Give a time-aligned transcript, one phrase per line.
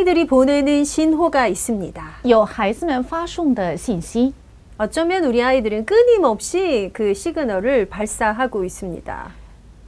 [0.00, 2.02] 아이들이 보내는 신호가 있습니다.
[2.24, 4.32] 有孩子们发送的信息。
[4.78, 9.30] 어쩌면 우리 아이들은 끊임없이 그 시그널을 발사하고 있습니다.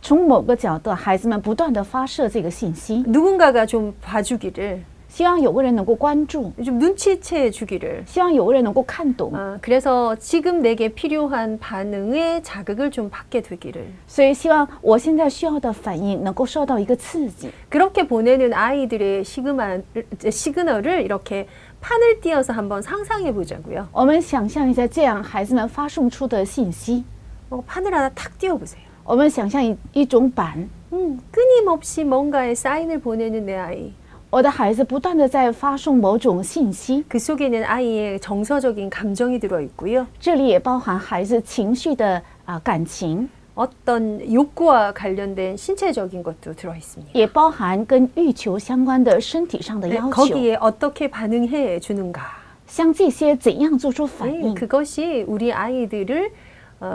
[0.02, 4.82] 从某个角度，孩子们不断的发射这个信息， 누군가가 좀 봐주기를,
[5.12, 8.04] 希望有个人能够关注， 좀 눈치채 주기를.
[8.04, 9.32] 希望有个人能够看懂。
[9.32, 13.86] 아, 그래서 지금 내게 필요한 반응의 자극을 좀 받게 되기를.
[14.06, 17.50] 所以希望我现在需要的反应能够受到一个刺激。
[17.70, 19.82] 그렇게 보내는 아이들의 시그만,
[20.28, 21.48] 시그널을 이렇게
[21.80, 23.88] 판을 띄어서 한번 상상해 보자고요.
[23.92, 27.02] 我们想象一下，这样孩子们发送出的信息，
[27.48, 28.82] 어, 판을 하나 탁 띄워보세요.
[29.04, 33.94] 我们想象一一种板， 음, 끊임없이 뭔가에 사인을 보내는 내 아이.
[34.32, 40.06] 我的孩子不断的在发送某种信息， 그 속에는 아이의 정서적인 감정이 들어 있고요.
[40.20, 47.10] 这里也包含孩子情绪的啊、感情， 어떤 욕구와 관련된 신체적인 것도 들어 있습니다.
[47.14, 50.10] 也包含跟欲求相关的身体上的 네, 要求。
[50.10, 52.20] 거기에 어떻게 반응해 주는가.
[52.66, 54.54] 像这些怎样做出反 네, 应？
[54.54, 56.30] 그것이 우리 아이들을 어,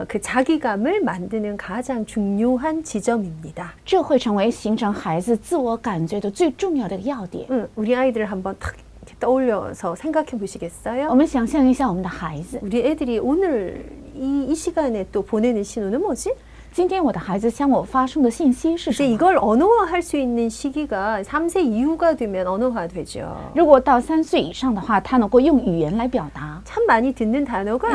[0.07, 3.73] 그 자기감을 만드는 가장 중요한 지점입니다.
[3.85, 7.45] 这会成为形成孩子自我感觉的最重要的要点。
[7.49, 11.13] 응, 우리 아이들을 한번 탁 이렇게 떠올려서 생각해 我 보시겠어요?
[11.13, 16.33] 们想象一下我们的孩子， 우리 애들이 오늘 이, 이 시간에 또 보내는 신호는 뭐지?
[16.71, 19.13] 今天我的孩子向我发送的信息是什 이제 么？
[19.13, 23.51] 이걸 언어화할 수 있는 시기가 3세 이후가 되면 언어화되죠.
[23.53, 26.59] 如果到三岁以上的话，他能够用语言来表达。
[26.65, 27.89] 참 많이 듣는 단어가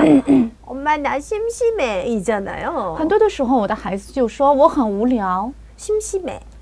[0.65, 2.95] 엄마 나 심심해 이잖아요.
[2.97, 6.39] 很多的时候，我的孩子就说我很无聊， 심심해.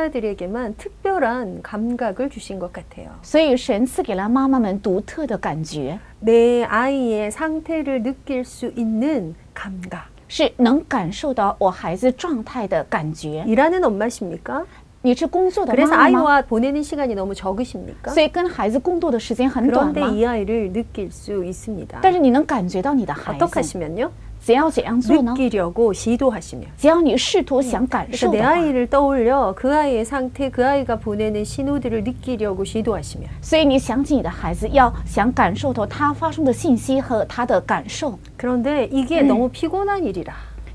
[0.00, 3.10] 들에게만 특별한 감각을 주신 것 같아요.
[3.22, 10.06] 所以神赐给了妈妈们独特的感觉， 내 아이의 상태를 느낄 수 있는 감각.
[10.28, 13.44] 是能感受到我孩子状态的感觉。
[13.46, 14.64] 일하는 엄마십니까?
[15.02, 16.18] 你是工作的 그래서 妈妈吗？
[16.18, 18.12] 아이와 보내는 시간이 너무 적으십니까?
[18.12, 20.08] 所以跟孩子共度的时间很短 그런데 吗？
[20.08, 22.00] 이 아이를 느낄 수 있습니다.
[22.02, 24.10] 但是你能感觉到你的孩 어떻게 子， 하시면요?
[24.40, 25.32] 只要怎样做呢？
[25.32, 26.66] 느끼려고 시도하시면.
[26.76, 32.64] 只要你试图想感 그래서 受 내 的话， 아이를 떠올려 그 아이의 상태, 그 아이가 보내는 신호들을 느끼려고
[32.64, 38.16] 시도하시면 所以你想起你的孩子，要想感受到他发送的信息和他的感受。
[38.36, 40.32] 그런데 이게 너무 피곤한 일이라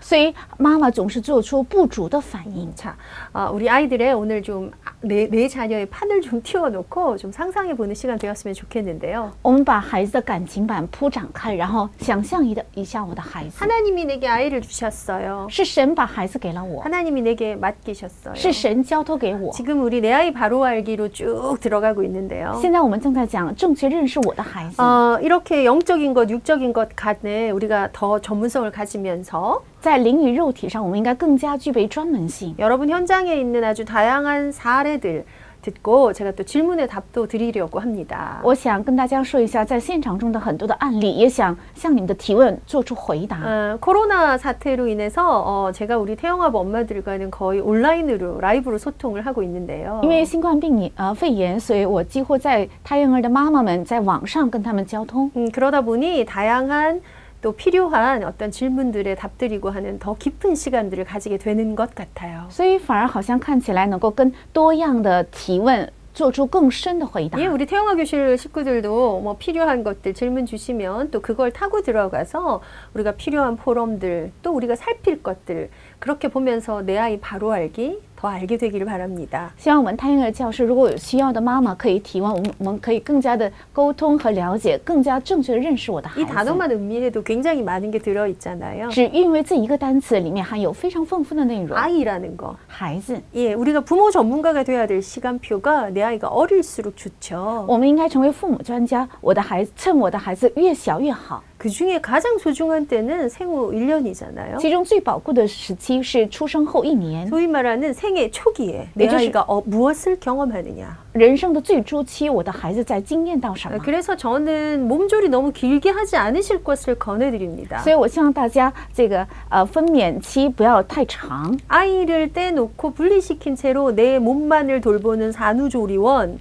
[0.00, 2.72] 所以妈妈总是做出不足的反应。
[2.76, 2.94] 자,
[3.32, 4.70] 아, 우리 아이들의 오늘 좀
[5.02, 9.30] 내 내 자녀의 판을 좀 띄워놓고 좀 상상해 보는 시간 되었으면 좋겠는데요.
[9.42, 15.48] 我们把孩子的感情板铺展开，然后想象一的一下我的孩子， 하나님이 내게 아이를 주셨어요.
[15.50, 18.34] 是神把孩子给了我， 하나님이 내게 맡기셨어요.
[18.34, 19.50] 是神交托给我。
[19.52, 22.58] 지금 우리 내 아이 바로 알기로 쭉 들어가고 있는데요.
[22.60, 24.80] 现在我们正在讲正确认识我的孩子。
[24.80, 32.54] 어, 이렇게 영적인 것, 육적인 것 간에 우리가 더 전문성을 가지면서 在灵与肉体上，我们应该更加具备专门性。
[32.58, 35.24] 여러분 현장에 있는 아주 다양한 사례들
[35.62, 38.40] 듣고 제가 또 질문에 답도 드리려고 합니다.
[38.44, 43.38] 我想跟大家说一下，在现场中的很多的案例，也想向你们的提问做出回答。
[43.42, 50.00] 어, 코로나 사태로 인해서 어, 제가 우리 태영아부 엄마들과는 거의 온라인으로 라이브로 소통을 하고 있는데요.
[50.04, 55.32] 因为新冠病疫呃肺炎，所以我几乎在胎婴儿的妈妈们在网上跟他们交通。
[55.34, 57.00] 음, 그러다 보니 다양한
[57.42, 62.46] 또 필요한 어떤 질문들에 답드리고 하는 더 깊은 시간들을 가지게 되는 것 같아요.
[62.50, 67.38] 所以反而好像看起来能够跟多样的提问做出更深的回答。
[67.38, 72.62] 예, 우리 태영아 교실 식구들도 뭐 필요한 것들 질문 주시면 또 그걸 타고 들어가서
[72.94, 75.68] 우리가 필요한 포럼들 또 우리가 살필 것들
[75.98, 79.52] 그렇게 보면서 내 아이 바로 알기 더 알게 되기를 바랍니다.
[79.58, 86.32] 希望我们胎婴儿教室如果有需要的妈妈可以提问，我们我们可以更加的沟通和了解，更加正确的认识我的孩 이 子。
[86.32, 88.88] 단어만 음미해도 굉장히 많은 게 들어 있잖아요.
[88.90, 91.76] 只因为这一个单词里面含有非常丰富的内容。
[91.76, 92.56] 아이라는 거.
[92.66, 97.66] 孩子， 예, 우리가 부모 전문가가 돼야 될 시간표가 내 아이가 어릴수록 좋죠.
[97.68, 99.06] 我们应该成为父母专家。
[99.20, 101.42] 我的孩子，趁我的孩子越小越好。
[101.60, 104.58] 그 중에 가장 소중한 때는 생후 1년이잖아요.
[104.58, 110.98] 其中最宝贵的时期是出生后一年， 소위 말하는 생애 초기에 내 예전시- 아이가 어, 무엇을 경험하느냐.
[111.14, 113.78] 人生的最初期，我的孩子在经验到什么。
[113.78, 117.78] 그래서 저는 몸조리 너무 길게 하지 않으실 것을 권해드립니다.
[117.82, 126.38] 所以我希望大家这个呃分娩期不要太长， 아이를 떼놓고 분리시킨 채로 내 몸만을 돌보는 산후조리원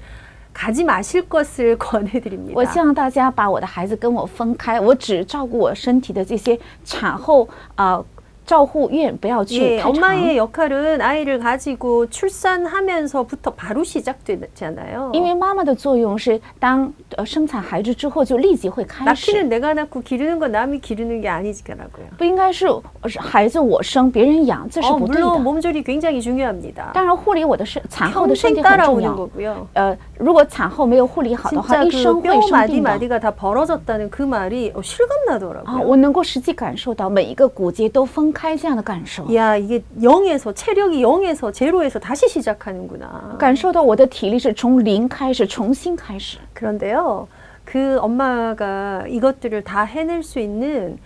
[0.60, 2.54] 가지 마실 것을 권해드립니다.
[2.56, 8.06] 我希望大家把我的孩子跟我分开，我只照顾我身体的这些产后啊、呃
[8.50, 9.92] 照护院，不要去 예, 太长。
[9.92, 15.10] 엄마의 역할은 아이를 가지고 출산하면서부터 바로 시작되잖아요.
[15.14, 22.06] 因为妈妈的作用是当呃生产孩子之后就立即会开始， 낳기는 내가 낳고 기르는 건 남이 기르는 게 아니지라고요.
[22.20, 22.68] 不应该是
[23.02, 25.40] 呃是孩子我生别人养，这是 어, 不对 물론 的。
[25.40, 26.92] 몸조리 굉장히 중요합니다.
[26.94, 29.16] 当然，护理我的身产后的身 평생 体很重 따라오는 要。
[29.16, 29.68] 거고요.
[29.74, 32.92] 呃，如果产后没有护理好的话， 진짜 一 그 生会 뼈 生 마디 病的。
[32.92, 35.84] 마디가 다 벌어졌다는 그 말이 어, 실감 啊， 나더라고요.
[35.84, 43.38] 我能够实际感受到每一个骨节都分 开这样的感受， 야 이게 0에서 체력이 0에서 제로에서 다시 시작하는구나.
[43.38, 46.38] 感受到我的体力是从零开始，重新开始。
[46.54, 47.28] 그런데요,
[47.66, 50.98] 그 엄마가 이것들을 다 해낼 수 있는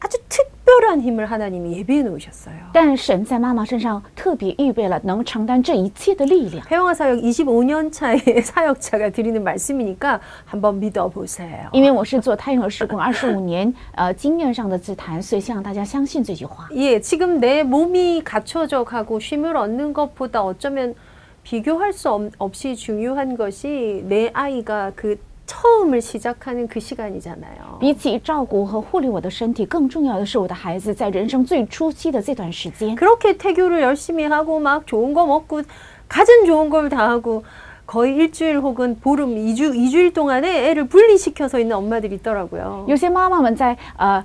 [0.00, 2.56] 아주 특별한 힘을 하나님이 예비해 놓으셨어요.
[2.74, 11.70] 但神在妈妈身上特别预备了能承担这一切的力量， 회영아 사역 25년 차의 사역자가 드리는 말씀이니까 한번 믿어보세요.
[11.72, 16.68] 因为我是做胎儿施工二十五年，呃，经验上的自谈，所以希望大家相信这句话。
[16.74, 20.94] 예, 지금 내 몸이 갖춰져 가고 쉼을 얻는 것보다 어쩌면
[21.42, 25.18] 비교할 수 없- 없이 중요한 것이 내 아이가 그
[25.60, 27.78] 처음을 시작하는 그 시간이잖아요.
[27.78, 32.96] 比起照顾和护理我的身体，更重要的是我的孩子在人生最初期的这段时间。
[32.96, 35.62] 그렇게 태교를 열심히 하고 막 좋은 거 먹고
[36.08, 37.44] 가진 좋은 걸 다 하고
[37.86, 42.86] 거의 일주일 혹은 보름, 이주, 이주일 동안에 애를 분리시켜서 있는 엄마들이 있더라고요.
[42.88, 44.24] 有些妈妈们在呃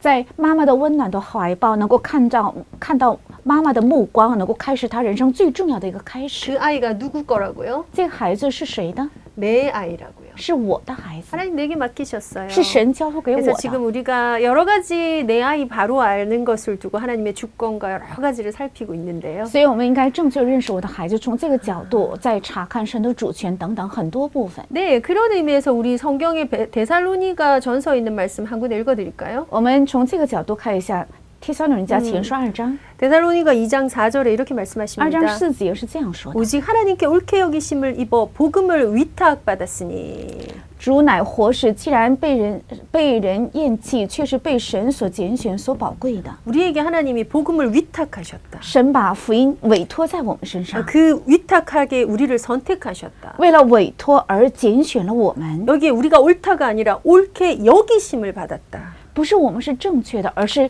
[0.00, 6.52] 在妈妈的温暖的怀抱，能够看到看到妈妈的目光，能够开始他人生最重要的一个开始。
[6.52, 7.84] 그 아이가 누구 거라고요?
[7.92, 9.08] 这个孩子是谁的？
[9.34, 10.27] 내 아이라고요.
[10.38, 12.48] 是我的孩子， 하나님 내게 맡기셨어요.
[12.48, 13.58] 是神交托给我 그래서 的。
[13.60, 18.94] 지금 우리가 여러 가지 내 아이 바로 아는 것을 두고 하나님의 주권과 여러 가지를 살피고
[18.94, 19.44] 있는데요.
[19.46, 24.64] 所以，我们应该正确认识我的孩子，从这个角度再查看神的主权等等很多部分。
[24.68, 29.46] 네, 그런 의미에서 우리 성경의 베- 데살로니가 전서에 있는 말씀 한 군 읽어드릴까요?
[29.50, 31.02] 我们从这个角度看一下《
[31.40, 34.64] 帖撒罗尼迦前书》二章， 데살로니가 2장 4절에 이렇게 二
[35.10, 35.28] 章 말씀하십니다.
[35.36, 40.48] 四节是这样说的： 오직 하나님께 옳게 여기심을 입어 복음을 위탁받았으니
[40.78, 46.30] 主乃活石，既然被人被人厌弃，却是被神所拣选、所宝贵的。
[46.46, 48.60] 우리에게 하나님이 복음을 위탁하셨다.
[48.60, 53.34] 神把福音委托在我们身上， 그 위탁하게 우리를 선택하셨다.
[53.38, 58.94] 为了委托而拣选了我们， 여기에 우리가 옳다가 아니라 옳게 여기심을 받았다.
[59.14, 60.68] 不是我们是正确的，而是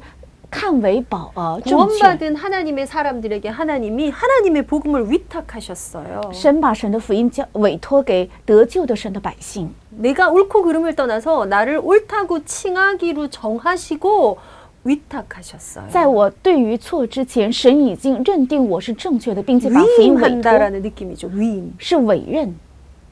[0.50, 1.98] 看为宝呃正确。
[1.98, 6.30] 구원받은 하나님의 사람들에게 하나님이 하나님의 복음을 위탁하셨어요.
[6.32, 9.74] 神把神的福音交委托给得救的神的百姓。
[9.90, 14.38] 내가 옳고 그름을 떠나서 나를 옳다고 칭하기로 정하시고
[14.84, 15.88] 위탁하셨어요.
[15.88, 21.28] 在我对于错之前，神已经认定我是正确的，并且把福音委托， 위임한다라는 느낌이죠.
[21.32, 21.72] 위임.
[21.78, 22.54] 是委任，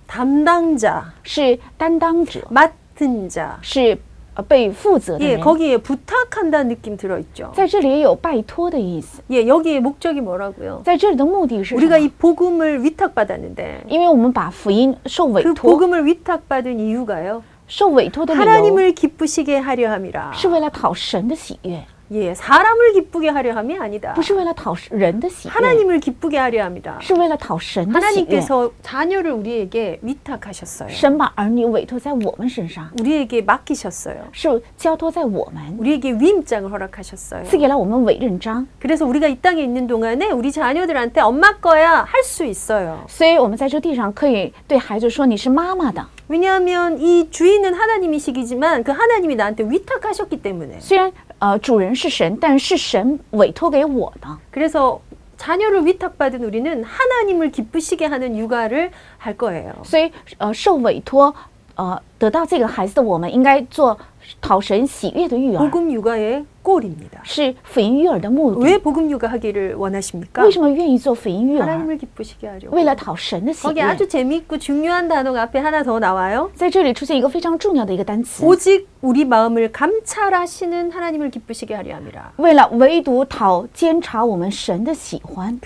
[0.06, 3.56] 담당자, 是担当者， 맡은 자.
[3.62, 4.05] 是呃
[4.48, 5.40] 被负责的 예, 人。
[5.42, 7.52] 거기에 부탁한다는 느낌 들어있죠.
[7.54, 10.80] 在这里也有拜托的意思， 예, 여기에 목적이 뭐라고요?
[10.84, 12.10] 在这里的目的是什 우리가 么 이 ？
[12.18, 17.42] 복음을 위탁받았는데 因为我们把福音受委 그 托， 복음을 위탁받은 이유가요.
[17.68, 20.32] 受委托的理由 하나님을 기쁘시게 하려 함이라.
[20.34, 24.12] 是为了讨神的喜悦， 예, 사람을 기쁘게 하려 함이 아니다.
[24.12, 26.98] 不是为了讨人的喜悦， 하나님을 기쁘게 하려 합니다.
[27.00, 28.38] 是为了讨神的喜悦。
[28.40, 30.90] 하나님께서 자녀를 우리에게 위탁하셨어요.
[30.90, 34.16] 神把儿女委托在我们身上， 우리에게 맡기셨어요.
[34.32, 37.44] 是交托在我们， 우리에게 위임장을 허락하셨어요.
[37.44, 38.66] 赐给了我们委任章。
[38.78, 43.06] 그래서 우리가 이 땅에 있는 동안에 우리 자녀들한테 엄마 거야 할 수 있어요.
[43.08, 46.04] 所以我们在这地上可以对孩子说：“你是妈妈的。
[46.28, 50.78] 왜냐하면 이 주인은 하나님이시기지만 그 하나님이 나한테 위탁하셨기 때문에.
[50.78, 54.28] 虽然 呃主人是神，但是神委托给我的。
[54.50, 55.00] 그래서
[55.36, 59.74] 자녀를 위탁받은 우리는 하나님을 기쁘시게 하는 육아를 할 거예요.
[59.84, 61.34] 所以呃受委托
[61.74, 63.98] 呃得到这个孩子的我们，应该做
[64.41, 65.59] 讨神喜悦的育儿。
[67.23, 68.59] 是福音育儿的目的。
[70.43, 71.65] 为什么愿意做福音育儿？
[72.71, 73.73] 为了讨神的喜悦。
[76.53, 78.45] 在这里出现一个非常重要的一个单词。
[82.37, 85.57] 为了唯独讨监察我们神的喜欢。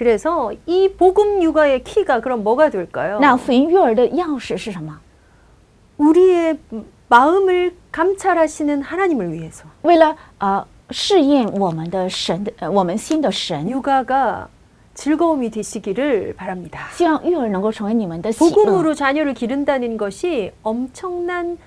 [3.20, 5.00] 那福音育儿的钥匙是什么？
[7.11, 14.49] 우리의 마음을 감찰하시는 하나님을 위해서 为了呃试验我们的神的呃我们心的神， 육아가
[14.95, 16.88] 즐거움이 되시기를 바랍니다.
[16.93, 18.50] 希望育儿能够成为你们的喜乐。
[18.50, 21.59] 복음으로 자녀를 기른다는 것이 엄청난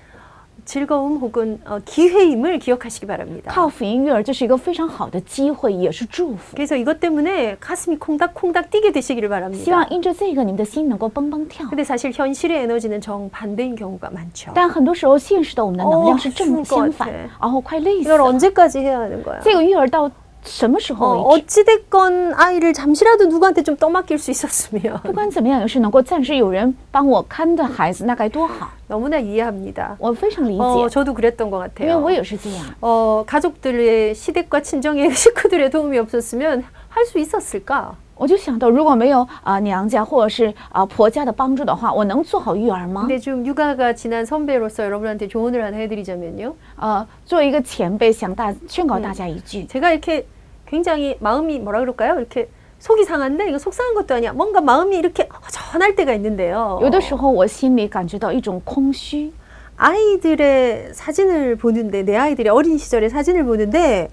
[0.66, 3.50] 즐거움 혹은 어, 기회임을 기억하시기 바랍니다.
[3.52, 6.54] 靠福音育儿，这是一个非常好的机会，也是祝福。
[6.54, 9.72] 그래서 이것 때문에 가슴이 콩닥콩닥 뛰게 되시기를 希 바랍니다.
[9.72, 11.66] 望因着这个，你们的心能够蹦蹦跳。
[11.68, 14.52] 근데 사실 현실의 에너지는 정반대인 경우가 많죠.
[14.54, 18.24] 但很多时候，现实的我们的能量是正 어 相反 죽을것같아 ，然后快累死 이걸 了。
[18.26, 19.40] 언제까지 해야 하는 거야?
[19.42, 20.08] 这个育儿到
[20.44, 21.60] 什么时 어, 候为止？
[21.60, 28.70] 어찌됐건 아이를 잠시라도 누구한테 좀 떠맡길 수 있었으면 不管怎么样，要是能够暂时有人帮我看着孩子，那该多好！
[28.88, 29.96] 너무나 이해합니다.
[29.98, 31.98] 我非常理 어, 解， 저도 그랬던 것 因为 같아요.
[32.00, 32.64] 我也是这样。
[32.80, 37.92] 어, 가족들의 시댁과 친정의 식구들의 도움이 없었으면 할 수 있었을까?
[38.16, 43.06] 我就想到，如果没有啊、娘家或者是啊、婆家的帮助的话，我能做好育儿吗？
[43.06, 46.54] 근데 좀 육아가 지난 선배로서 여러분한테 조언을 하나 해드리자면요.
[46.76, 50.26] 呃，作为一个前辈，想大劝告大家一句， 제가 이렇게
[50.66, 52.18] 굉장히 마음이 뭐라 그럴까요?
[52.18, 54.32] 이렇게 속이 상한데 이거 속 상한 것도 아니야.
[54.32, 56.78] 뭔가 마음이 이렇게 허전할 때가 있는데요.
[56.82, 59.32] 有的时候我心里感觉到一种空虚。
[59.76, 64.10] 아이들의 사진을 보는데 내 아이들의 어린 시절의 사진을 보는데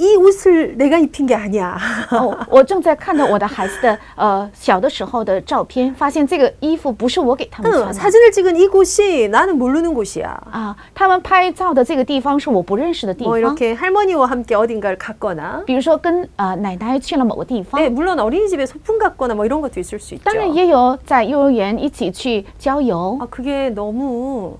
[0.00, 1.76] 이 옷을 내가 입힌 게 아니야.
[2.12, 10.40] 哦，我正在看到我的孩子的呃小的时候的照片，发现这个衣服不是我给他们 응, 穿的 사진을 찍은 이곳이 나는 모르는 곳이야.
[10.52, 19.44] 啊，他们拍照的这个地方是我不认识的地 뭐 方， 이렇게 할머니와 함께 어딘가를 갔거나 比如说跟呃奶奶去了某个地方， 네, 물론 어린이집에 소풍 갔거나 뭐
[19.44, 20.22] 이런 것도 있을 수 있죠.
[20.22, 24.56] 当然也有在幼儿园一起去郊游， 아, 그게 너무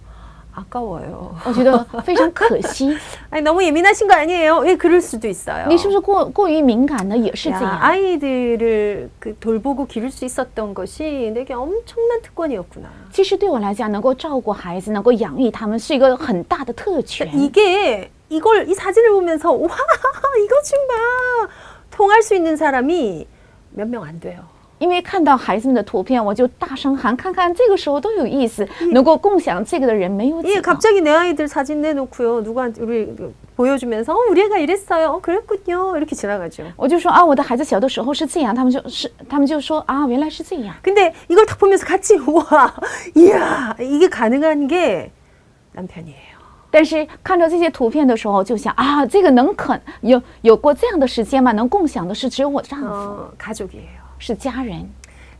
[0.54, 1.34] 아까워요.
[1.44, 2.96] 我觉得非常可惜。
[3.30, 4.58] 아니 너무 예민하신 거 아니에요?
[4.58, 5.68] 왜 그럴 수도 있어요.
[5.68, 7.16] 你是不是过过于敏感呢？
[7.16, 7.78] 也是这 야, 样。
[7.80, 12.88] 아이들을 그 돌보고 기를 수 있었던 것이 내게 엄청난 특권이었구나.
[13.12, 17.30] 其实对我来讲，能够照顾孩子，能够养育他们，是一个很大的特权。
[17.32, 21.48] 이게 이걸 이 사진을 보면서 와 이거 좀 봐.
[21.92, 23.26] 통할 수 있는 사람이
[23.70, 24.40] 몇 명 안 돼요.
[24.78, 30.62] 因为看到孩子们的图片，我就大声喊：“看看这个时候都有意思，能够共享这个的人没有几 예, 个。
[30.62, 32.42] 갑자기 내 아이들 사진 내놓고요.
[32.42, 35.08] 누구한테 우리 그 보여주면서 어, 우리 애가 이랬어요.
[35.08, 35.96] 어, 그랬군요.
[35.96, 36.62] 이렇게 지나가죠.
[36.76, 40.76] 我就说啊，我的孩子小的时候是这样，他们就是他们就说啊，原来是这样。
[40.80, 42.72] 근데 이걸 딱 보면서 같이 우와,
[43.16, 45.10] 이야, 이게 가능한 게
[45.72, 46.38] 남편이에요.
[46.70, 51.50] 但是看到这些图片的时候，就想啊，这个能可有有过这样的时间吗？
[51.50, 54.01] 能共享的是只有我丈夫， 어, 가족이에요.
[54.22, 54.88] 是家人。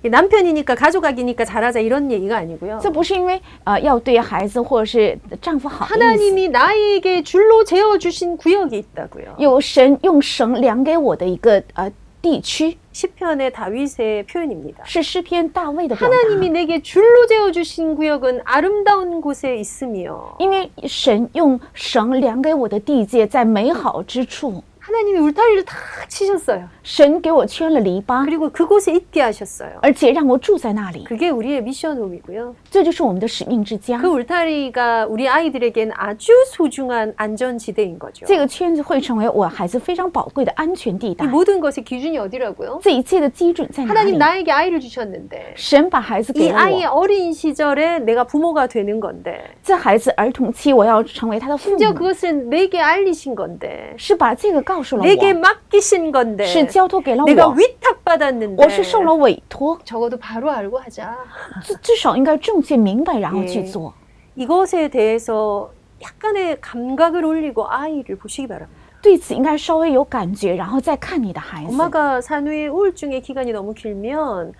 [0.05, 2.79] 이 남편이니까 가족이니까 잘하자 이런 얘기가 아니고요.
[2.81, 9.35] 这不是因为呃要对孩子或者是丈夫好的意思， 하나님이 나에게 줄로 재어 주신 구역이 있다고요.
[9.39, 11.91] 有神用绳量给我的一个呃
[12.23, 14.85] 地区， 시편의 다윗의 표현입니다.
[14.85, 16.15] 是诗篇大卫的表达。
[16.15, 25.77] 하나님이 내게 줄로 재어 주신 구역은 아름다운 곳에 있으며 因为神用绳量给我的地界在美好之处， 하나님이 울타리를 다
[26.09, 26.67] 치셨어요.
[26.83, 29.73] 神给我圈了篱笆， 그리고 그곳에 있게 하셨어요.
[29.83, 32.55] 而且让我住在那里， 그게 우리의 미션홈이고요.
[32.71, 34.09] 这就是我们的使命之家 그 。
[34.09, 38.25] 울타리가 우리 아이들에겐 아주 소중한 안전지대인 거죠.
[38.25, 41.27] 这个圈子会成为我孩子非常宝贵的安全地 이 带。
[41.27, 42.81] 모든 것의 기준이 어디라고요?
[42.83, 44.17] 这一切的基准在哪 하나님 里？
[44.17, 51.69] 나에게 아이를 주셨는데 神把孩子 이 给了 아이의 我， 어린 시절에 내가 부모가 되는 건데 这孩子儿童期我要成为他的父
[51.69, 54.72] 심지어 母， 그것은 내게 알리신 건데 是把这个告诉了
[55.03, 61.17] 내게 我， 맡기신 건데 是交托给了 내가 我， 위탁받았는데 我是受了委托， 적어도 바로 알고 하자.
[61.63, 63.93] 至至少应该正确明白，然后去 예 做。
[64.37, 65.71] 이것에 대해서
[66.01, 68.79] 약간의 감각을 올리고 아이를 보시기 바랍니다.
[69.01, 71.71] 对此应该稍微有感觉，然后再看你的孩子。
[71.71, 74.53] 엄마가 산후의 우울증의 기간이 너무 길면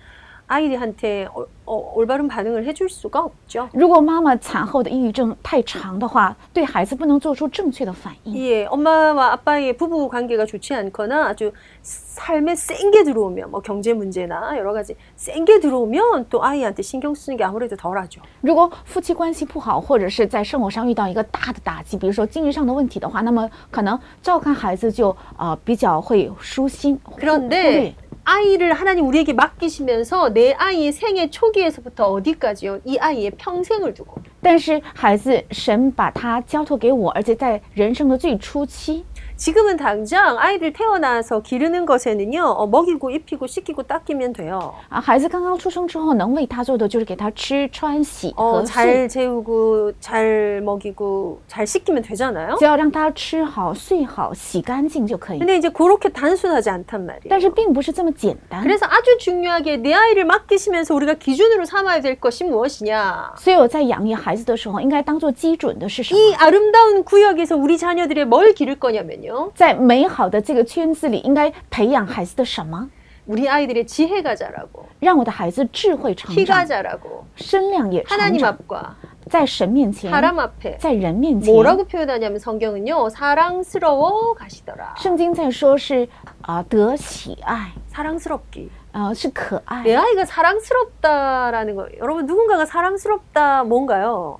[0.47, 3.69] 아이들한테 어, 어, 올바른 반응을 해줄 수가 없죠.
[3.71, 8.35] 如果妈妈产后的抑郁症太长的话，对孩子不能做出正确的反应。
[8.35, 11.51] 예, 엄마와 아빠의 부부 관계가 좋지 않거나 아주
[11.83, 17.13] 삶에 센 게 들어오면 뭐 경제 문제나 여러 가지 센 게 들어오면 또 아이한테 신경
[17.13, 18.19] 쓰는 게 아무래도 덜하죠.
[18.41, 27.93] 如果夫妻关系不好，或者是在生活上遇到一个大的打击，比如说经济上的问题的话，那么可能照看孩子就呃比较会疏心忽忽 그런데 略。
[28.23, 32.81] 아이를 하나님 우리에게 맡기시면서 내 아이의 생애 초기에서부터 어디까지요?
[32.85, 39.03] 이 아이의 평생을 두고 但是孩子，神把他交托给我，而且在人生的最初期，
[39.43, 44.73] 지금은 당장 아이를 태어나서 기르는 것에는요 어, 먹이고 입히고 씻기고 닦이면 돼요.
[44.89, 52.57] 啊，孩子刚刚出生之后，能为他做的就是给他吃、穿、洗 어, 和睡， 잘 재우고 잘 먹이고 잘 씻기면 되잖아요.
[52.59, 55.39] 只要让他吃好、睡好、洗干净就可以。
[55.39, 57.29] 근데 이제 그렇게 단순하지 않단 말이에요.
[57.29, 63.35] 但是并不是这么简单， 그래서 아주 중요하게 내 아이를 맡기시면서 우리가 기준으로 삼아야 될 것이 무엇이냐?
[63.37, 66.19] 所以我在养育孩子的时候，应该当做基准的是什么？
[66.19, 69.29] 이 아름다운 구역에서 우리 자녀들의 뭘 기를 거냐면요.
[69.55, 72.89] 在美好的这个圈子里，应该培养孩子的什么？
[73.27, 78.95] 우리 아이들의 지혜가 자라고 让我的孩子智慧成 키가 长， 자라고 身量也成 하나님 长， 앞과
[79.29, 81.53] 在神面前， 사람 앞에 在人面前。
[81.53, 86.07] 뭐라고 표현하냐면 성경은요 사랑스러워 가시더라 圣经在说是
[86.41, 89.83] 啊、得喜爱， 사랑스럽기 啊、是可爱。
[89.83, 94.39] 내 아이가 사랑스럽다라는 거 여러분 누군가가 사랑스럽다 뭔가요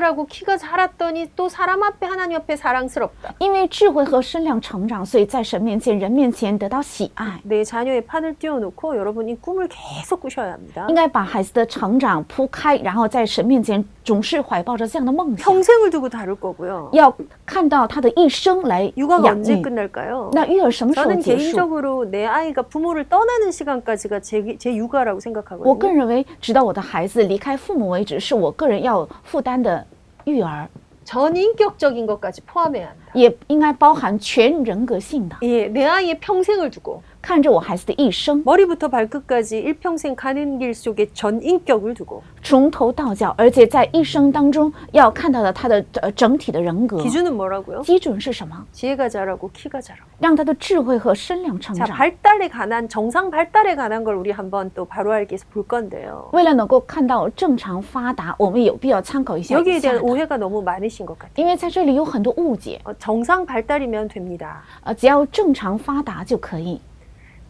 [0.00, 3.34] 라고 키가 자랐더니 또 사람 앞에 하나님 앞에 사랑스럽다.
[3.38, 7.40] 因为智慧和身量成长，所以在神面前、人面前得到喜爱。
[7.44, 10.86] 내 자녀의 판을 띄워놓고 여러분 이 꿈을 계속 꾸셔야 합니다.
[10.88, 16.90] 应该把孩子的成长铺开，然后在神面前总是怀抱着这样的梦想， 평생을 두고 다룰 거고요.
[16.92, 19.62] 要看到他的一生来 육아가 养 언제 育。
[19.62, 20.30] 끝날까요?
[20.32, 21.38] 那育儿什么时候 저는 结束？
[21.38, 25.88] 개인적으로 내 아이가 부모를 떠나는 시간까지가 제, 제 육아라고 我个 생각하거든요.
[25.88, 29.84] 人认为，直到我的孩子离开父母为止，是我个人要负担的
[30.30, 30.68] 育儿，
[31.04, 33.12] 전인격적인 것까지 포함해야 한다.
[33.14, 42.22] 也应该包含全人格性的， 예, 내 아이의 평생을 두고 看着我孩子的一生， 머리부터 발끝까지 일평생 가는 길 속에 전인격을 두고
[42.42, 47.82] 从头到脚，而且在一生当中要看到的他的呃整体的人格 기준은 뭐라고요?
[47.82, 48.64] 基准是什么？
[48.72, 50.06] 지혜가 자라고 키가 자라고.
[50.20, 51.96] 让他的智慧和身量成 자, 长。
[51.96, 56.28] 발달에 관한 정상 발달에 관한 걸 우리 한번 또 바로 알기에서 볼 건데요.
[56.32, 61.32] 为了能够看到正常发达，我们有必要参考一下 여기에 以下 대한 的， 오해가 너무 많으신 것 같아요.
[61.34, 62.78] 因为在这里有很多误解。
[62.84, 64.62] 어, 정상 발달이면 됩니다.
[64.84, 66.80] 呃，只要正常发达就可以，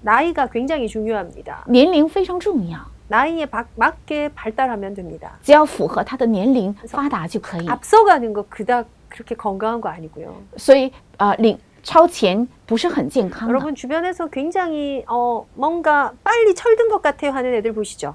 [0.02, 1.64] 나이가 굉장히 중요합니다.
[1.68, 5.38] 年龄非常重要， 나이에 박- 맞게 발달하면 됩니다.
[5.42, 7.68] 只要符合他的年龄发达就可以。
[7.68, 10.34] 앞서가는 거 그닥 그렇게 건강한 거 아니고요.
[10.56, 13.52] 所以呃，领超前不是很健康的。
[13.54, 18.14] 여러분 주변에서 굉장히 어, 뭔가 빨리 철든 것 같아요 하는 애들 보시죠.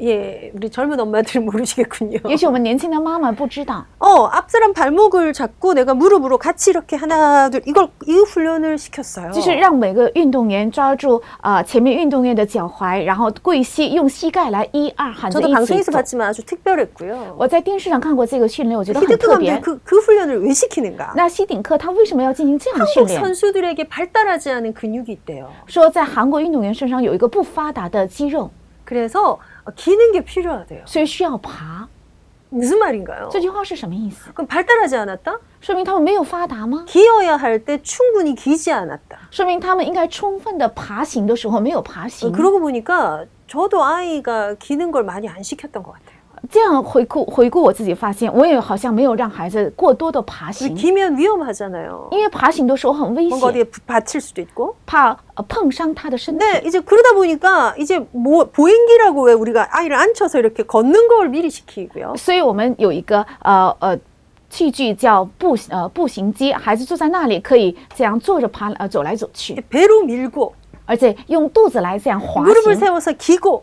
[0.00, 2.20] 예, 우리 젊은 엄마들 모르시겠군요.
[2.28, 8.78] 也许我们年轻的妈妈不知道， 어, 앞 사람 발목을 잡고 내가 무릎으로 같이 이렇게 하나 둘 이걸 이 훈련을
[8.78, 9.32] 시켰어요.
[9.32, 15.92] 就是让每个运动员抓住啊、呃前面运动员的脚踝，然后跪膝，用膝盖来一二喊着 저도 一起 방송에서 走。
[15.92, 17.36] 봤지만 아주 특별했고요.
[17.36, 19.60] 我在电视上看过这个训练，我觉得很 히딩크 特别 감독이 。
[19.60, 21.12] 그, 그 훈련을 왜 시키는가?
[21.14, 23.20] 那西顶克他为什么要进行这样的训 한국 练？
[23.20, 25.48] 선수들에게 발달하지 않은 근육이 있대요.
[25.66, 28.50] 说在韩国运动员身上有一个不发达的肌肉，
[28.84, 30.82] 그래서 어, 기는 게 필요하대요.
[30.86, 31.86] 所以需要爬。
[32.52, 33.28] 무슨 말인가요?
[33.30, 34.32] 这句话是什么意思？
[34.32, 35.38] 그럼 발달하지 않았다?
[35.60, 36.84] 说明他们没有发达吗？
[36.88, 39.18] 기어야 할 때 충분히 기지 않았다.
[39.30, 42.32] 说明他们应该充分的爬行的时候没有爬 어, 行。
[42.32, 46.13] 그러고 보니까 저도 아이가 기는 걸 많이 안 시켰던 것 같아요.
[46.50, 52.08] 这样回顾回顾我自己，发现我也好像没有让孩子过多的爬 우리 行， 기면 위험하잖아요.
[52.12, 54.74] 因为爬行的时候很危 뭔가 险， 어디에 부- 다칠 수도 있고.
[54.86, 56.44] 怕呃碰伤他的身体。
[56.44, 61.50] 네, 이제 그러다 보니까 이제 뭐 보행기라고 왜 우리가 아이를 앉혀서 이렇게 걷는 걸 미리
[61.50, 62.14] 시키고요.
[62.16, 63.98] 所以我们有一个呃呃
[64.48, 70.54] 器具叫步呃步行机，孩子坐在那里可以这样坐着爬呃走来走去， 배로 밀고
[70.86, 73.62] 而且用肚子来这样滑 무릎을 行， 세워서 기고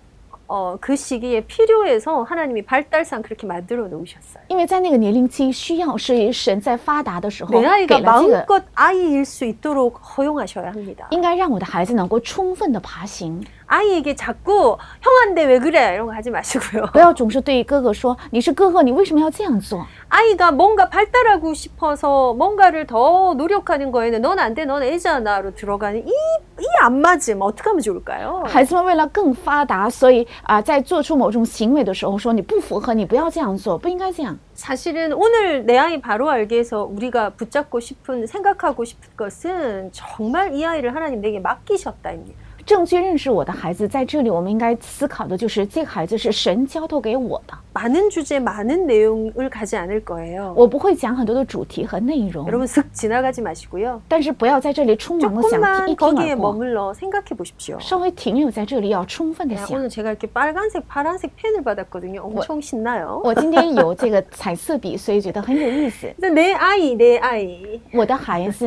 [0.50, 4.44] 어, 그 시기에 필요해서 하나님이 발달상 그렇게 만들어 놓으셨어요.
[4.48, 11.08] 因为在那个年龄期需要是神在发达的时候 내 给 아이가 了这个， 마음껏 아이일 수 있도록 허용하셔야 합니다.
[11.10, 16.86] 应该让我的孩子能够充分的爬行， 아이에게 자꾸 형한테 왜 그래 이런 거 하지 마시고요.
[16.92, 19.84] 不要总是对哥哥说你是哥哥，你为什么要这样做？
[20.08, 26.10] 아이가 뭔가 발달하고 싶어서 뭔가를 더 노력하는 거에는 넌 안 돼, 넌 애잖아로 들어가는 이,
[26.10, 28.44] 이 안맞음 어떻게 하면 좋을까요?
[28.46, 34.38] 孩子们为了更发达，所以啊、在做出某种行为的时候说你不符合，你不要这样做，不应该这样。
[34.54, 40.64] 사실은 오늘 내 아이 바로 알게 해서 우리가 붙잡고 싶은 생각하고 싶은 것은 정말 이
[40.64, 42.46] 아이를 하나님 내게 맡기셨다입니다.
[42.64, 47.54] 正确认识我的孩子，在这里我们应该思考的就是这个孩子是神交托给我的。
[47.72, 50.52] 많은 주제, 많은 내용을 가지 않을 거예요.
[50.56, 54.00] 我不会讲很多的主题和内容， 여러분 슥 지나가지 마시고요.
[54.08, 57.78] 但是不要在这里匆忙的想 조금만 一听 거기에 而过， 머물러 생각해 보십시오.
[57.78, 59.78] 稍微停留在这里，要充分的 야, 想。
[59.78, 62.20] 오늘 제가 이렇게 빨간색, 파란색 펜을 받았거든요.
[62.20, 63.20] 엄청 신나요.
[63.22, 66.12] 我今天有这个彩色笔，所以觉得很有意思。
[66.20, 67.80] 근데 내 아이, 내 아이.
[67.92, 68.66] 我的孩子，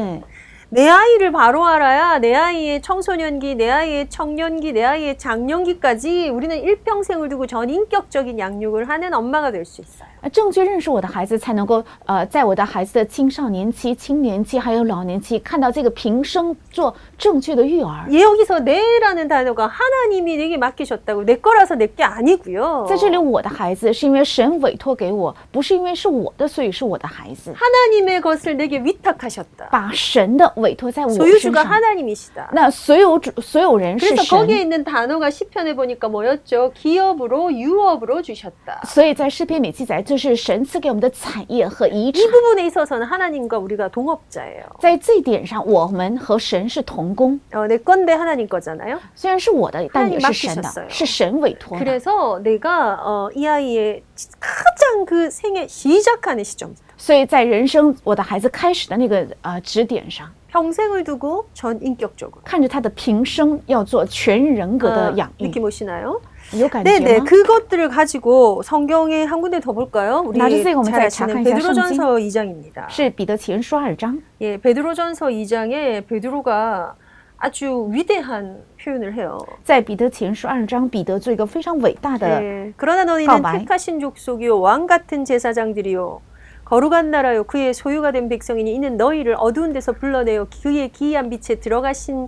[0.70, 7.28] 내 아이를 바로 알아야 내 아이의 청소년기, 내 아이의 청년기, 내 아이의 장년기까지 우리는 일평생을
[7.28, 10.13] 두고 전 인격적인 양육을 하는 엄마가 될 수 있어요.
[10.23, 18.05] 呃正确认识我的孩子，才能够呃，在我的孩子的青少年期、青年期还有老年期，看到这个平生做正确的育儿。
[18.11, 22.85] 여기서 내라는 단어가 하나님이 내게 맡기셨다고 내 거라서 내 게 아니고요.
[22.87, 29.69] 在这里，我的孩子是因为神委托给我，不是因为是我的，所以是我的孩子， 하나님의 것을 내게 위탁하셨다.
[29.71, 31.71] 把神的委托在我身 소유주가 上。
[31.71, 32.49] 하나님이시다.
[32.51, 36.71] 那所有主所有人是 그래서 神， 거기에 있는 단어가 시편에 보니까 뭐였죠?
[36.75, 38.81] 기업으로 유업으로 주셨다.
[38.85, 42.31] 所以在诗篇里记载，这 是神赐给我们的产业和遗 이 产。
[42.31, 44.63] 부분에 있어서는 하나님과 우리가 동업자예요.
[44.79, 48.99] 在这一点上，我们和神是同工， 어, 내 건데 하나님 거잖아요.
[49.15, 51.83] 虽然是我的，但也是神 맡기셨어요 的，是神委托的。
[51.83, 54.03] 그래서 내가 어, 이 아이의
[54.39, 66.19] 가장 그 생애 시작하는 시점, 所以在人生我的孩子开始的那个呃指点上， 평생을 두고 전 인격적으로 看着他的平生要做全人格的 어, 养育， 느낌 오시나요?
[66.59, 67.23] 有感觉 네네 吗？
[67.25, 70.23] 그것들을 가지고 성경에 한 군데 더 볼까요?
[70.25, 72.89] 우리 나중에 잘 보면 아시는 잘 베드로전서 2장입니다.
[72.89, 76.95] 是彼得前书二章， 예, 베드로전서 2장에 베드로가
[77.37, 79.37] 아주 위대한 표현을 해요.
[79.63, 83.59] 在彼得前书二章，彼得做一个非常伟大的 예, 그러나 너희는 가봐이.
[83.59, 86.21] 택하신 족속이요 왕 같은 제사장들이요
[86.65, 92.27] 거룩한 나라요 그의 소유가 된 백성이니 이는 너희를 어두운 데서 불러내어 그의 기이한 빛에 들어가신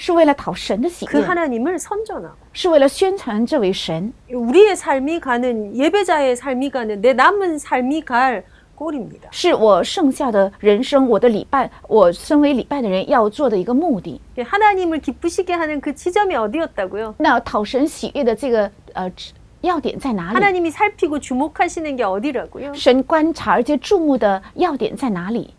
[0.00, 8.02] 是为了讨神的喜 그 悦， 하나님을 선전하고 是为了宣传这位神， 우리의 삶이 가는 예배자의 삶이 가는 내 남은 삶이
[8.02, 8.44] 갈
[8.76, 9.30] 꼴입니다.
[9.30, 14.20] 是我剩下的人生，我的礼拜，我身为礼拜的人要做的一个目的。
[14.36, 17.14] 하나님을 기쁘시게 하는 그 지점이 어디였다고요?
[17.18, 20.34] 那讨神喜悦的这个呃指要点在哪里？
[20.34, 22.74] 하나님이 살피고 주목하시는 게 어디라고요?
[22.74, 25.54] 神观察而且注目的要点在哪里？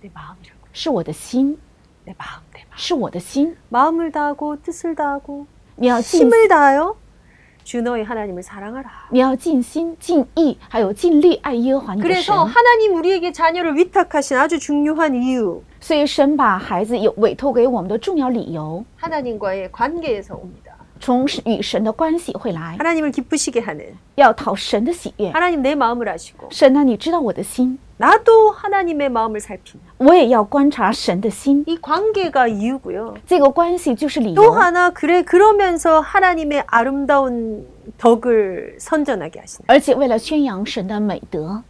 [0.00, 0.56] 내 마음이라고.
[0.72, 1.56] 是我的心，
[2.04, 2.76] 내 마음, 내 마음.
[2.78, 3.56] 是我的心。
[3.68, 6.96] 마음을 다하고 뜻을 다하고 你要尽， 힘을 다하여
[7.64, 8.88] 주 너의 하나님을 사랑하라.
[9.10, 12.44] 你要尽心、尽意，还有尽力爱耶和华你的神 그래서 。
[12.44, 20.69] 하나님 우리에게 자녀를 위탁하신 아주 중요한 이유 所以神把孩子有委托给我们的重要理由， 하나님과의 관계에서 옵니다.
[21.00, 25.30] 从与神的关系会来， 하나님을 기쁘시게 하는 要讨神的喜悦。
[25.30, 31.64] 하나님 내 마음을 아시고 神啊，你知道我的心， 나도 하나님의 마음을 살피는 我也要观察神的心。
[31.66, 33.14] 이 관계가 이유고요.
[33.26, 34.50] 这个关系就是理 또 由。
[34.52, 37.66] 하나 그래 그러면서 하나님의 아름다운
[37.98, 39.64] 덕을 선전하게 하시는.
[39.68, 41.62] 而且为了宣扬神的美德，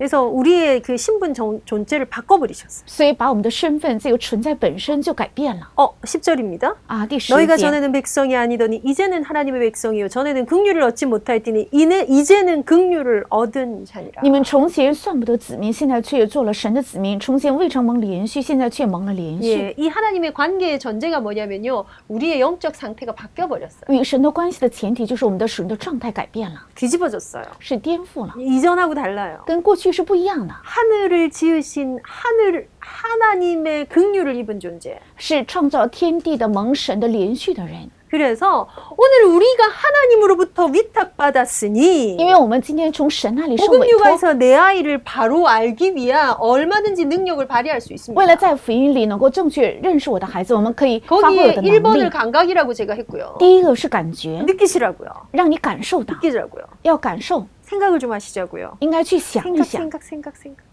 [0.00, 2.84] 그래서 우리의 그 신분 정- 존재를 바꿔버리셨어요.
[2.86, 6.74] 所以把我们的身份这个存在本身就改变了 어, 10절입니다.
[6.86, 7.04] 啊。
[7.06, 13.26] 第十 너희가 节， 전에는 백성이 아니더니 이제는 하나님의 백성이요 전에는 긍휼을 얻지 못하였더니 이내 이제는 긍휼을
[13.28, 14.22] 얻은 자니라.
[14.22, 19.50] 你们从前算不得子民，现在却做了神的子民；从前未曾蒙连续，现在却蒙了连续。
[19.50, 21.84] 예, 이 하나님의 관계의 전제가 뭐냐면요.
[22.08, 23.84] 우리의 영적 상태가 바뀌어 버렸어요.
[23.90, 27.44] 与神的关系的前提就是我们的属灵的状态改变了， 뒤집어졌어요.
[27.58, 29.40] 是颠覆了， 이전하고 달라요.
[29.44, 34.98] 跟过去 是不一样的， 하늘을 지으신 하늘 하나님의 긍휼을 입은 존재.
[35.16, 37.90] 是创造天地的蒙神的连续的人。
[38.10, 47.04] 그래서 오늘 우리가 하나님으로부터 위탁받았으니 因为我们今天从神那里受 복음 委托， 육아에서 내 아이를 바로 알기 위한 얼마든지
[47.04, 48.26] 능력을 발휘할 수 为 있습니다.
[48.26, 52.10] 了在福音里能够正确认识我的孩子，我们可以发挥我 거기에 的能 1번을 力。
[52.10, 53.36] 감각이라고 제가 했고요.
[53.38, 55.08] 第一个是感觉， 느끼시라고요.
[55.30, 56.64] 让你感受到， 느끼시라고요.
[56.82, 58.78] 要感受， 생각을 좀 하시자고요.
[58.80, 59.80] 应该去想一 생각, 想。
[59.82, 60.64] 생각, 생각, 생각.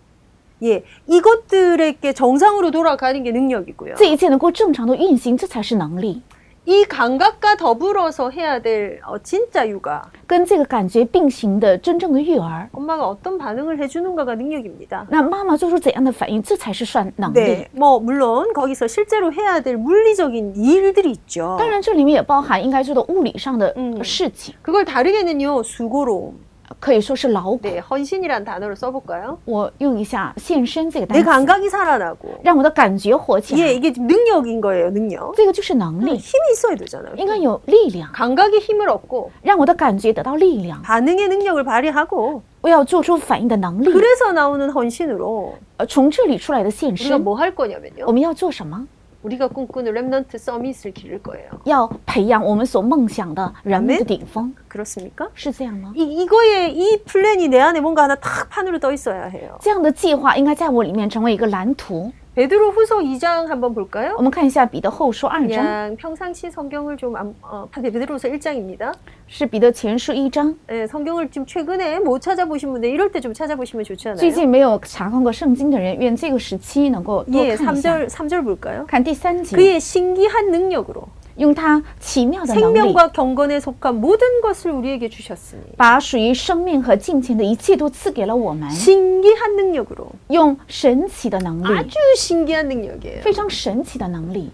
[0.63, 3.95] 예, 이것들에게 정상으로 돌아가는 게 능력이고요.
[3.95, 6.21] 这一切能够正常的运行，这才是能力。
[6.65, 10.02] 이 감각과 더불어서 해야 될 어, 진짜 육아.
[10.28, 15.06] 跟这个感觉并行的真正的育儿， 엄마가 어떤 반응을 해주는가가 능력입니다.
[15.10, 17.39] 那妈妈做出怎样的反应，这才是算能力。
[17.39, 21.56] 네, 뭐 물론 거기서 실제로 해야 될 물리적인 일들이 있죠.
[21.58, 26.34] 当然，这里面也包含应该做的物理上的嗯事情， 그걸 다르게는요 수고로움.
[26.80, 27.60] 可以说是劳苦。
[27.62, 29.38] 네, 헌신이란 단어를 써볼까요?
[29.45, 32.39] 我用一下“献身”这个 내 单词， 감각이 살아나고.
[32.43, 33.71] 让我的感觉活起 예, 来。
[33.71, 35.34] 이게 능력인 거예요, 능력.
[35.36, 36.17] 这个就是能 힘이 力，
[36.54, 37.15] 있어야 되잖아요.
[37.15, 40.82] 应该有力量， 감각의 힘을 얻고 让我的感觉得到力量。
[40.82, 43.86] 반응의 능력을 발휘하고 我要做出反应的能力。
[43.91, 48.06] 그래서 나오는 헌신으로 呃，从这里出来的献 우리가 身， 뭐 할 거냐면요.
[48.06, 48.86] 我们要做什么？
[49.23, 51.50] 우리가 꿈꾸는 랩넌트 서밋을 기를 거예요.
[51.65, 55.28] 要培养我们所梦想的人们的顶峰， 그렇습니까?
[55.34, 55.91] 是这样吗？
[55.95, 59.58] 이, 이거에 이 플랜이 내 안에 뭔가 하나 탁 판으로 떠 있어야 해요.
[59.62, 62.12] 这样的计划应该在我里面成为一个蓝图。
[62.36, 64.13] 베드로 후서 2장 한번 볼까요?
[64.17, 68.93] 我们看一下彼得后书二章， 그냥 평상시 성경을 좀 안- 어, 베드로후서 1장입니다.
[69.28, 70.56] 是彼得前书一章。
[70.69, 74.32] 예, 성경을 좀 최근에 못 찾아보신 분들 이럴 때 좀 찾아보시면 좋지 最 않아요?
[74.36, 77.97] 近没有查看过圣经的人，愿这个时期能够多 예, 看一下。
[77.97, 78.86] 3절 3절 볼까요?
[78.86, 82.92] 看第三节， 그의 신기한 능력으로 用它奇妙的能力
[85.77, 88.71] 把属于生命和金钱的一切都赐给了我们
[90.29, 91.66] 用神奇的能力
[93.23, 94.51] 非常神奇的能力。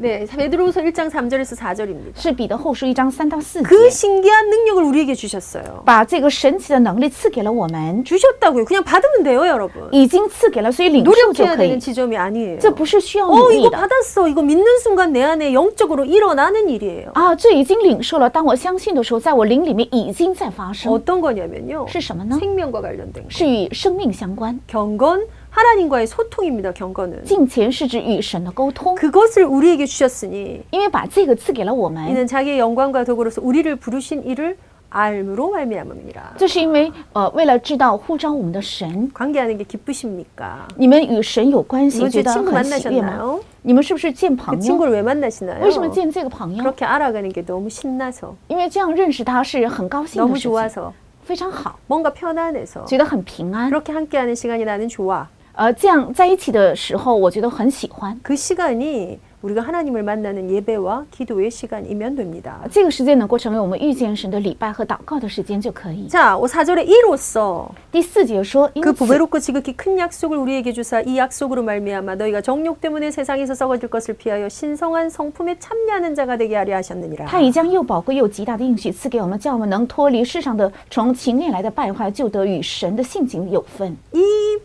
[0.00, 2.20] 네, 베드로후서 1장 3절에서 4절입니다.
[2.20, 5.82] 是彼得后书一章三到四 그 节， 신기한 능력을 우리에게 주셨어요.
[5.86, 8.64] 把这个神奇的能力赐给了我们， 주셨다고요.
[8.66, 9.88] 그냥 받으면 돼요, 여러분.
[9.92, 11.80] 已经赐给了，所以领受就 노력해야 可以 되는 。
[11.80, 12.58] 지점이 아니에요.
[12.58, 14.28] 这不是需要 어, 努力 이거 的 받았어.
[14.28, 17.12] 이거 믿는 순간 내 안에 영적으로 일어나는 일이에요.
[17.14, 18.28] 啊，这已经领受了。
[18.28, 21.86] 当我相信的时候，在我灵里面已经在发生， 어떤 거냐면요.
[21.88, 22.38] 是什么呢？
[22.38, 23.30] 생명과 관련된 거.
[23.30, 24.60] 是与生命相关。
[24.68, 26.72] 경건 하나님과의 소통입니다.
[26.72, 27.24] 경건은.
[27.24, 34.56] 敬虔是指与神的沟通， 그것을 우리에게 주셨으니 因为把这个赐给了我们， 이는 자기의 영광과 도구로서 우리를 부르신 이를
[34.88, 36.34] 알므로 말미암음이라.
[36.36, 40.68] 这是因为呃，为了知道呼召我们的神， 관계하는 게 기쁘십니까?
[40.76, 43.18] 你们与神有关系， 이번 觉 주에 得 친구 很喜悦吗？
[43.18, 43.40] 만나셨나요?
[43.62, 44.60] 你们是不是见 그 朋友？
[44.60, 45.60] 친구를 왜 만나시나요?
[45.62, 46.62] 为什么见这个朋友？
[46.62, 50.92] 그렇게 알아가는 게 너무 신나서 因为这样认识他是很高兴 너무 的事情， 좋아서
[51.24, 53.68] 非常好， 뭔가 편안해서 觉得很平安。
[53.68, 55.28] 그렇게 함께하는 시간이 나는 좋아.
[55.60, 58.18] 呃，这样在一起的时候，我觉得很喜欢。
[58.22, 62.60] 그 시간이 우리가 하나님을 만나는 예배와 기도의 시간이면 됩니다.
[62.70, 66.08] 这个时间能够成为我们遇见神的礼拜和祷告的时间就可以。
[66.08, 72.16] 자, 4절에 이로써 第四节说，因 그 此 보배롭고 지극히 큰 약속을 우리에게 주사 이 약속으로 말미암아
[72.16, 77.26] 너희가 정욕 때문에 세상에서 썩어질 것을 피하여 신성한 성품에 참여하는 자가 되게 하려 하셨느니라.
[77.26, 83.96] 他已将又宝贵又极大的应许赐给我们，叫我们能脱离世上的从情念来的败坏，就得与神的性情有份。
[84.12, 84.22] 이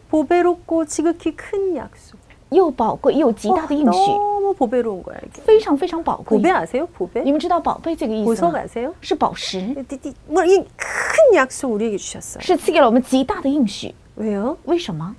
[0.10, 2.15] 보배롭고 지극히 큰 약속.
[2.51, 4.13] 又宝贵又极大的应许，
[5.45, 6.39] 非常非常宝贵。
[7.23, 8.53] 你们知道“宝贝”这个意思吗？
[9.01, 9.75] 是宝石。
[12.41, 13.95] 是赐给了我们极大的应许。
[14.65, 15.15] 为什么？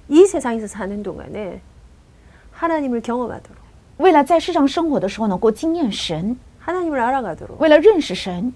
[3.98, 6.38] 为了在世上生活的时候能够经验神，
[7.60, 8.54] 为了认识神。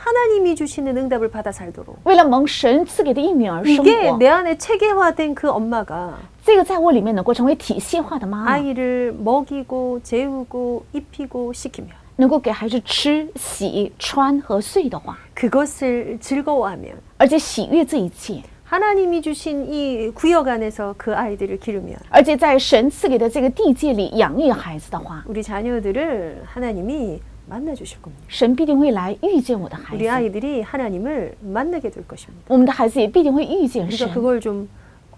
[0.00, 1.98] 하나님이 주시는 응답을 받아 살도록.
[2.04, 4.18] 为了蒙神赐给的应允而生 이게 活。
[4.18, 18.42] 내 안에 체계화된 그 엄마가 这个在我里面能够成为体系化的妈妈， 아이를 먹이고 재우고 입히고 시키면 能够给孩子吃、洗、穿和睡的话， 그것을 즐거워하면 而且喜悦这一切，
[18.64, 28.24] 하나님이 주신 이 구역 안에서 그 아이들을 기르면 而且在神赐给的这个地界里养育孩子的话， 우리 자녀들을 하나님이 만나 주실 겁니다.
[28.28, 32.44] 神必定会来遇见我的孩 우리 子， 아이들이 하나님을 만나게 될 것입니다.
[32.48, 34.12] 我们的孩子也必定会遇见 우리가 神。
[34.14, 34.68] 그걸 좀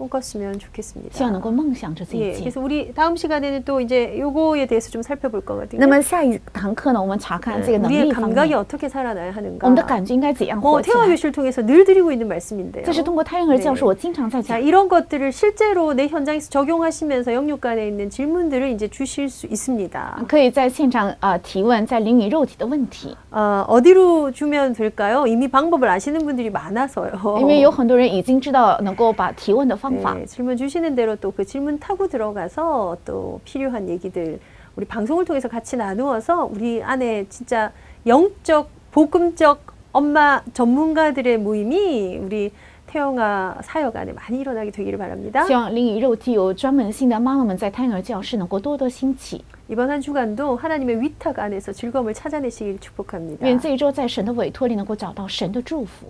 [0.02, 1.30] 꿈꿨으면 希望 좋겠습니다.
[1.30, 2.40] 能够梦想着这 예, 一切。
[2.44, 5.80] 그래서 우리 다음 시간에는 또 이제 요거에 대해서 좀 살펴볼 거거든요.
[5.80, 9.66] 那么下一堂课呢，我们查看这个能 우리의 力方 감각이 面， 어떻게 살아나야 我 하는가.
[9.66, 11.08] 们的感觉应该怎样 뭐 活起 태화 来？
[11.08, 12.84] 교실을 통해서 늘 드리고 있는 말씀인데요.
[12.84, 14.62] 这是通过胎婴儿教 네 授，我经常在 자 讲。
[14.62, 20.24] 이런 것들을 실제로 내 현장에서 적용하시면서 영육간에 있는 질문들을 이제 주실 수 있습니다.
[20.28, 25.26] 可以在现场呃提问，在灵与肉体的问题， 어, 어디로 주면 될까요?
[25.26, 27.38] 이미 방법을 아시는 분들이 많아서요.
[27.40, 30.14] 因为有很多人已经知道能够把提问的方 法。
[30.14, 34.40] 네, 질문 주시는 대로 또 그 질문 타고 들어가서 또 필요한 얘기들
[34.76, 37.72] 우리 방송을 통해서 같이 나누어서 우리 안에 진짜
[38.06, 39.60] 영적 복음적
[39.92, 42.52] 엄마 전문가들의 모임이 우리
[42.86, 45.44] 태영아 사역 안에 많이 일어나게 되기를 바랍니다.
[45.44, 49.44] 希望灵与肉体有专门性的妈妈们在胎婴儿教室能够多多兴起。
[49.68, 53.46] 이번 한 주간도 하나님의 위탁 안에서 즐거움을 찾아내시길 축복합니다.
[53.46, 56.06] 愿这一周在神的委托里能够找到神的祝福。